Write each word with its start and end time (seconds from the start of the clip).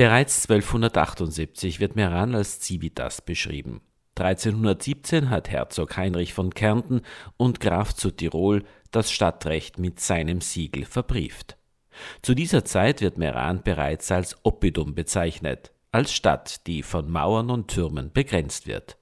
Bereits 0.00 0.48
1278 0.48 1.78
wird 1.78 1.94
Meran 1.94 2.34
als 2.34 2.58
Civitas 2.60 3.20
beschrieben. 3.20 3.82
1317 4.16 5.28
hat 5.28 5.50
Herzog 5.50 5.94
Heinrich 5.98 6.32
von 6.32 6.54
Kärnten 6.54 7.02
und 7.36 7.60
Graf 7.60 7.92
zu 7.92 8.10
Tirol 8.10 8.64
das 8.92 9.12
Stadtrecht 9.12 9.78
mit 9.78 10.00
seinem 10.00 10.40
Siegel 10.40 10.86
verbrieft. 10.86 11.58
Zu 12.22 12.34
dieser 12.34 12.64
Zeit 12.64 13.02
wird 13.02 13.18
Meran 13.18 13.62
bereits 13.62 14.10
als 14.10 14.38
Oppidum 14.42 14.94
bezeichnet, 14.94 15.70
als 15.92 16.14
Stadt, 16.14 16.66
die 16.66 16.82
von 16.82 17.10
Mauern 17.10 17.50
und 17.50 17.68
Türmen 17.68 18.10
begrenzt 18.10 18.66
wird. 18.66 18.96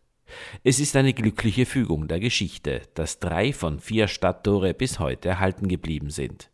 Es 0.65 0.81
ist 0.81 0.97
eine 0.97 1.15
glückliche 1.15 1.65
Fügung 1.65 2.09
der 2.09 2.19
Geschichte, 2.19 2.83
dass 2.95 3.21
drei 3.21 3.53
von 3.53 3.79
vier 3.79 4.09
Stadttore 4.09 4.75
bis 4.75 4.99
heute 4.99 5.29
erhalten 5.29 5.69
geblieben 5.69 6.11
sind. 6.11 6.51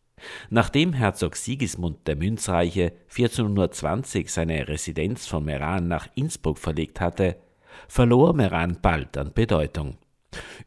Nachdem 0.50 0.92
Herzog 0.92 1.36
Sigismund 1.36 2.06
der 2.06 2.16
Münzreiche 2.16 2.92
1420 3.10 4.30
seine 4.30 4.68
Residenz 4.68 5.26
von 5.26 5.44
Meran 5.44 5.88
nach 5.88 6.08
Innsbruck 6.14 6.58
verlegt 6.58 7.00
hatte, 7.00 7.36
verlor 7.88 8.34
Meran 8.34 8.78
bald 8.80 9.16
an 9.16 9.32
Bedeutung. 9.32 9.96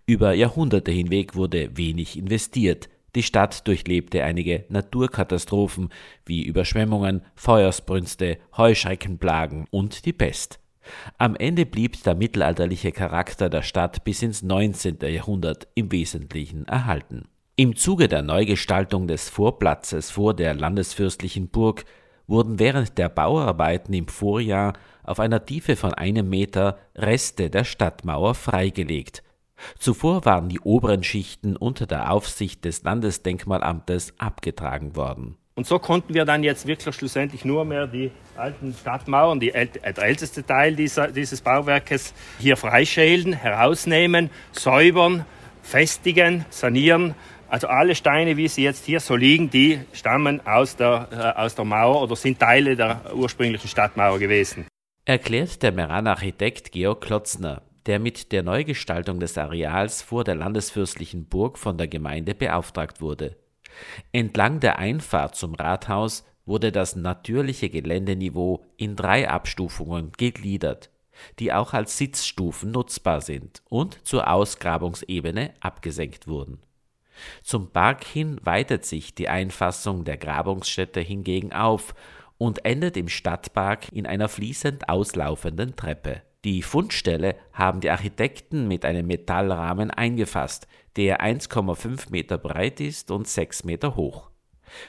Über 0.06 0.34
Jahrhunderte 0.34 0.92
hinweg 0.92 1.36
wurde 1.36 1.76
wenig 1.78 2.18
investiert, 2.18 2.90
die 3.16 3.24
Stadt 3.24 3.68
durchlebte 3.68 4.24
einige 4.24 4.66
Naturkatastrophen 4.70 5.90
wie 6.26 6.44
Überschwemmungen, 6.44 7.22
Feuersbrünste, 7.36 8.38
Heuschreckenplagen 8.56 9.66
und 9.72 10.06
die 10.06 10.14
Pest. 10.14 10.60
Am 11.18 11.36
Ende 11.36 11.66
blieb 11.66 12.04
der 12.04 12.16
mittelalterliche 12.16 12.92
Charakter 12.92 13.50
der 13.50 13.64
Stadt 13.64 14.04
bis 14.04 14.22
ins 14.22 14.44
19. 14.44 15.00
Jahrhundert 15.02 15.68
im 15.76 15.92
Wesentlichen 15.92 16.66
erhalten. 16.68 17.28
Im 17.60 17.76
Zuge 17.76 18.08
der 18.08 18.22
Neugestaltung 18.22 19.08
des 19.08 19.30
Vorplatzes 19.30 20.12
vor 20.12 20.36
der 20.36 20.54
landesfürstlichen 20.54 21.50
Burg 21.50 21.86
wurden 22.28 22.60
während 22.60 23.00
der 23.00 23.10
Bauarbeiten 23.10 23.94
im 23.96 24.08
Vorjahr 24.08 24.74
auf 25.02 25.20
einer 25.20 25.44
Tiefe 25.44 25.76
von 25.76 25.92
einem 25.92 26.30
Meter 26.30 26.78
Reste 26.94 27.50
der 27.50 27.64
Stadtmauer 27.64 28.36
freigelegt. 28.36 29.24
Zuvor 29.80 30.24
waren 30.24 30.50
die 30.50 30.60
oberen 30.60 31.04
Schichten 31.04 31.56
unter 31.56 31.88
der 31.88 32.12
Aufsicht 32.12 32.64
des 32.64 32.84
Landesdenkmalamtes 32.84 34.14
abgetragen 34.20 34.96
worden. 34.96 35.36
Und 35.56 35.66
so 35.66 35.80
konnten 35.80 36.14
wir 36.14 36.26
dann 36.26 36.44
jetzt 36.44 36.68
wirklich 36.68 36.94
schlussendlich 36.94 37.44
nur 37.44 37.66
mehr 37.66 37.88
die 37.88 38.12
alten 38.36 38.76
Stadtmauern, 38.80 39.40
die 39.40 39.56
äl 39.56 39.66
der 39.66 39.98
älteste 39.98 40.46
Teil 40.46 40.76
dieser, 40.76 41.08
dieses 41.08 41.42
Bauwerkes, 41.42 42.14
hier 42.38 42.56
freischälen, 42.56 43.34
herausnehmen, 43.34 44.30
säubern, 44.52 45.26
festigen, 45.64 46.46
sanieren 46.52 47.16
also 47.50 47.68
alle 47.68 47.96
Steine, 47.96 48.38
wie 48.38 48.48
sie 48.48 48.64
jetzt 48.64 48.86
hier 48.86 49.00
so 49.00 49.16
liegen, 49.16 49.50
die 49.50 49.80
stammen 49.94 50.46
aus 50.46 50.76
der, 50.76 51.08
äh, 51.12 51.40
aus 51.40 51.56
der 51.56 51.66
Mauer 51.66 52.02
oder 52.02 52.16
sind 52.16 52.40
Teile 52.40 52.76
der 52.76 53.14
ursprünglichen 53.16 53.68
Stadtmauer 53.68 54.20
gewesen. 54.20 54.66
Erklärt 55.06 55.64
der 55.64 55.72
Meran-Architekt 55.72 56.72
Georg 56.72 57.02
Klotzner, 57.02 57.62
der 57.86 58.00
mit 58.00 58.32
der 58.32 58.44
Neugestaltung 58.44 59.20
des 59.20 59.38
Areals 59.38 60.02
vor 60.02 60.24
der 60.24 60.36
landesfürstlichen 60.36 61.26
Burg 61.26 61.58
von 61.58 61.78
der 61.78 61.88
Gemeinde 61.88 62.36
beauftragt 62.36 63.02
wurde. 63.02 63.38
Entlang 64.12 64.60
der 64.60 64.80
Einfahrt 64.80 65.36
zum 65.36 65.56
Rathaus 65.56 66.26
wurde 66.46 66.72
das 66.72 66.96
natürliche 66.96 67.70
Geländeniveau 67.70 68.66
in 68.78 68.96
drei 68.96 69.30
Abstufungen 69.30 70.12
gegliedert, 70.18 70.90
die 71.40 71.54
auch 71.54 71.74
als 71.74 71.98
Sitzstufen 71.98 72.72
nutzbar 72.72 73.22
sind 73.22 73.62
und 73.70 74.06
zur 74.06 74.30
Ausgrabungsebene 74.30 75.54
abgesenkt 75.60 76.28
wurden. 76.28 76.60
Zum 77.44 77.72
Park 77.72 78.04
hin 78.04 78.40
weitet 78.44 78.86
sich 78.86 79.16
die 79.16 79.30
Einfassung 79.30 80.04
der 80.04 80.18
Grabungsstätte 80.18 81.00
hingegen 81.00 81.54
auf 81.54 81.94
und 82.38 82.66
endet 82.66 82.98
im 82.98 83.08
Stadtpark 83.08 83.92
in 83.92 84.06
einer 84.06 84.30
fließend 84.30 84.90
auslaufenden 84.90 85.76
Treppe. 85.76 86.22
Die 86.44 86.62
Fundstelle 86.62 87.36
haben 87.52 87.82
die 87.82 87.90
Architekten 87.90 88.68
mit 88.68 88.86
einem 88.86 89.08
Metallrahmen 89.08 89.92
eingefasst, 89.92 90.68
der 90.96 91.22
1,5 91.22 92.12
Meter 92.12 92.38
breit 92.38 92.80
ist 92.80 93.12
und 93.12 93.28
6 93.28 93.64
Meter 93.64 93.96
hoch. 93.96 94.30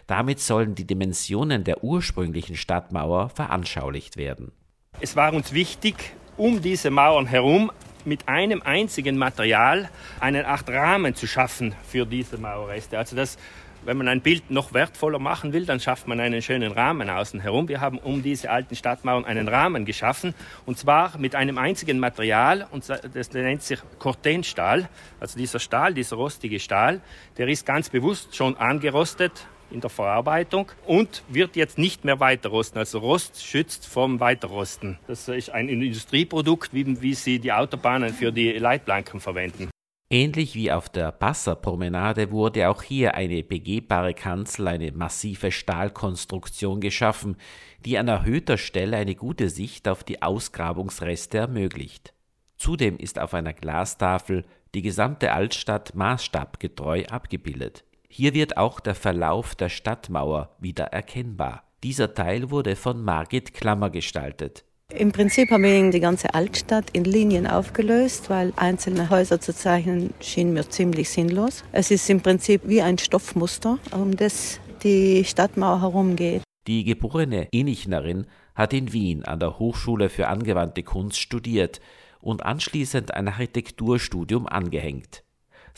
Damit 0.07 0.41
sollen 0.41 0.75
die 0.75 0.87
Dimensionen 0.87 1.65
der 1.65 1.83
ursprünglichen 1.83 2.57
Stadtmauer 2.57 3.31
veranschaulicht 3.31 4.17
werden. 4.17 4.53
Es 5.01 5.17
war 5.17 5.33
uns 5.33 5.53
wichtig, 5.53 6.13
um 6.37 6.61
diese 6.61 6.91
Mauern 6.91 7.27
herum 7.27 7.71
mit 8.05 8.29
einem 8.29 8.63
einzigen 8.63 9.19
Material 9.19 9.89
einen 10.21 10.45
Art 10.45 10.69
Rahmen 10.69 11.15
zu 11.15 11.27
schaffen 11.27 11.75
für 11.87 12.07
diese 12.07 12.39
Mauerreste. 12.39 12.99
Also 12.99 13.17
das, 13.17 13.39
wenn 13.85 13.97
man 13.97 14.09
ein 14.09 14.21
Bild 14.21 14.51
noch 14.51 14.75
wertvoller 14.75 15.19
machen 15.19 15.53
will, 15.53 15.67
dann 15.67 15.81
schafft 15.81 16.09
man 16.09 16.21
einen 16.21 16.43
schönen 16.43 16.73
Rahmen 16.73 17.11
außen 17.11 17.41
herum. 17.41 17.69
Wir 17.69 17.81
haben 17.81 17.99
um 17.99 18.23
diese 18.23 18.51
alten 18.51 18.77
Stadtmauern 18.77 19.25
einen 19.25 19.49
Rahmen 19.49 19.85
geschaffen 19.85 20.35
und 20.67 20.79
zwar 20.79 21.17
mit 21.19 21.35
einem 21.35 21.59
einzigen 21.59 21.99
Material 21.99 22.67
und 22.71 22.89
das 22.89 23.33
nennt 23.33 23.63
sich 23.63 23.81
Cortenstahl. 23.99 24.89
Also 25.21 25.39
dieser 25.39 25.59
Stahl, 25.59 25.95
dieser 25.95 26.17
rostige 26.17 26.61
Stahl, 26.61 27.01
der 27.37 27.49
ist 27.49 27.67
ganz 27.67 27.89
bewusst 27.89 28.37
schon 28.37 28.57
angerostet 28.57 29.47
in 29.71 29.81
der 29.81 29.91
Verarbeitung 29.91 30.71
und 30.87 31.23
wird 31.29 31.57
jetzt 31.57 31.79
nicht 31.79 32.05
mehr 32.05 32.21
weiterrosten. 32.21 32.79
Also 32.79 32.99
Rost 32.99 33.43
schützt 33.45 33.87
vom 33.87 34.21
Weiterrosten. 34.21 34.99
Das 35.07 35.29
ist 35.29 35.51
ein 35.51 35.69
Industrieprodukt, 35.69 36.73
wie, 36.73 37.01
wie 37.01 37.15
sie 37.15 37.39
die 37.39 37.53
Autobahnen 37.53 38.13
für 38.13 38.33
die 38.33 38.53
Leitplanken 38.53 39.21
verwenden. 39.21 39.71
Ähnlich 40.11 40.55
wie 40.55 40.73
auf 40.73 40.89
der 40.89 41.13
Passerpromenade 41.13 42.31
wurde 42.31 42.71
auch 42.71 42.83
hier 42.83 43.15
eine 43.15 43.43
begehbare 43.43 44.15
Kanzel, 44.15 44.69
eine 44.69 44.91
massive 44.93 45.53
Stahlkonstruktion 45.53 46.81
geschaffen, 46.81 47.37
die 47.85 47.99
an 47.99 48.09
erhöhter 48.09 48.57
Stelle 48.57 48.97
eine 48.97 49.15
gute 49.15 49.51
Sicht 49.51 49.87
auf 49.87 50.05
die 50.05 50.23
Ausgrabungsreste 50.23 51.37
ermöglicht. 51.37 52.15
Zudem 52.57 52.97
ist 52.97 53.19
auf 53.19 53.35
einer 53.35 53.53
Glastafel 53.53 54.47
die 54.75 54.81
gesamte 54.81 55.33
Altstadt 55.33 55.95
maßstabgetreu 55.95 57.05
abgebildet. 57.05 57.85
Hier 58.11 58.35
wird 58.35 58.57
auch 58.57 58.81
der 58.81 58.95
Verlauf 58.95 59.55
der 59.55 59.69
Stadtmauer 59.69 60.57
wieder 60.59 60.87
erkennbar. 60.87 61.65
Dieser 61.83 62.15
Teil 62.15 62.51
wurde 62.51 62.75
von 62.75 63.05
Margit 63.05 63.55
Klammer 63.55 63.91
gestaltet. 63.91 64.65
Im 64.93 65.13
Prinzip 65.13 65.51
haben 65.51 65.63
wir 65.63 65.91
die 65.91 66.01
ganze 66.01 66.33
Altstadt 66.33 66.87
in 66.95 67.05
Linien 67.05 67.47
aufgelöst, 67.47 68.31
weil 68.31 68.55
einzelne 68.57 69.11
Häuser 69.11 69.39
zu 69.39 69.55
zeichnen 69.55 70.15
schien 70.21 70.55
mir 70.55 70.69
ziemlich 70.69 71.11
sinnlos. 71.11 71.63
Es 71.73 71.91
ist 71.91 72.09
im 72.09 72.23
Prinzip 72.23 72.63
wie 72.65 72.81
ein 72.81 72.97
Stoffmuster, 72.97 73.79
um 73.93 74.17
das 74.17 74.59
die 74.83 75.25
Stadtmauer 75.25 75.83
herumgeht. 75.83 76.43
Die 76.67 76.85
geborene 76.85 77.49
Inichnerin 77.51 78.27
hat 78.55 78.73
in 78.73 78.93
Wien 78.93 79.25
an 79.25 79.41
der 79.41 79.59
Hochschule 79.59 80.09
für 80.09 80.29
angewandte 80.29 80.83
Kunst 80.83 81.19
studiert 81.19 81.81
und 82.21 82.43
anschließend 82.45 83.13
ein 83.13 83.29
Architekturstudium 83.29 84.47
angehängt. 84.47 85.23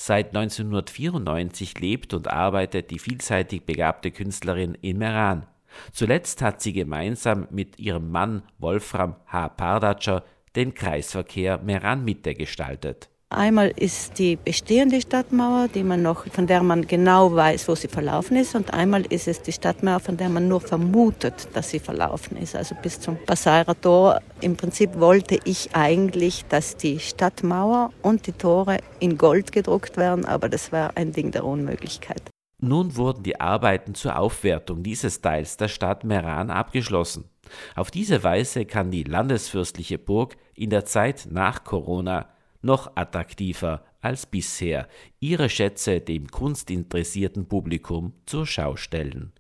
Seit 0.03 0.35
1994 0.35 1.79
lebt 1.79 2.15
und 2.15 2.27
arbeitet 2.27 2.91
die 2.91 2.99
vielseitig 2.99 3.67
begabte 3.67 4.11
Künstlerin 4.11 4.75
in 4.81 4.97
Meran. 4.97 5.45
Zuletzt 5.93 6.41
hat 6.41 6.63
sie 6.63 6.73
gemeinsam 6.73 7.47
mit 7.51 7.79
ihrem 7.79 8.11
Mann 8.11 8.43
Wolfram 8.57 9.17
H. 9.27 9.51
Pardatscher 9.51 10.25
den 10.57 10.73
Kreisverkehr 10.73 11.59
Meran-Mitte 11.59 12.35
gestaltet. 12.35 13.10
Einmal 13.33 13.69
ist 13.77 14.19
die 14.19 14.35
bestehende 14.35 15.01
Stadtmauer, 15.01 15.69
die 15.69 15.85
man 15.85 16.03
noch, 16.03 16.27
von 16.27 16.49
der 16.49 16.65
man 16.65 16.89
genau 16.89 17.33
weiß, 17.33 17.69
wo 17.69 17.77
sie 17.77 17.87
verlaufen 17.87 18.37
ist, 18.37 18.57
und 18.57 18.75
einmal 18.75 19.03
ist 19.03 19.29
es 19.29 19.41
die 19.41 19.53
Stadtmauer, 19.53 20.01
von 20.01 20.17
der 20.17 20.29
man 20.29 20.49
nur 20.49 20.61
vermutet, 20.61 21.47
dass 21.55 21.71
sie 21.71 21.79
verlaufen 21.79 22.37
ist. 22.37 22.57
Also 22.57 22.75
bis 22.83 22.99
zum 22.99 23.17
Passairer 23.25 23.81
Tor. 23.81 24.21
Im 24.41 24.57
Prinzip 24.57 24.99
wollte 24.99 25.39
ich 25.45 25.77
eigentlich, 25.77 26.45
dass 26.47 26.77
die 26.77 26.99
Stadtmauer 26.99 27.93
und 28.03 28.27
die 28.27 28.33
Tore 28.33 28.79
in 28.99 29.17
Gold 29.17 29.53
gedruckt 29.53 29.97
werden, 29.97 30.25
aber 30.25 30.49
das 30.49 30.73
war 30.73 30.97
ein 30.97 31.13
Ding 31.13 31.31
der 31.31 31.45
Unmöglichkeit. 31.45 32.23
Nun 32.61 32.97
wurden 32.97 33.23
die 33.23 33.41
Arbeiten 33.41 33.95
zur 33.95 34.19
Aufwertung 34.19 34.83
dieses 34.83 35.21
Teils 35.21 35.57
der 35.57 35.69
Stadt 35.69 36.03
Meran 36.03 36.51
abgeschlossen. 36.51 37.31
Auf 37.77 37.93
diese 37.93 38.25
Weise 38.25 38.65
kann 38.65 38.91
die 38.91 39.05
landesfürstliche 39.05 39.99
Burg 39.99 40.37
in 40.55 40.71
der 40.71 40.85
Zeit 40.85 41.29
nach 41.31 41.63
Corona 41.63 42.27
noch 42.63 42.97
attraktiver 42.97 43.85
als 44.01 44.27
bisher 44.27 44.89
ihre 45.19 45.49
Schätze 45.49 46.01
dem 46.01 46.29
kunstinteressierten 46.29 47.47
Publikum 47.47 48.15
zur 48.27 48.47
Schau 48.47 48.77
stellen 48.77 49.33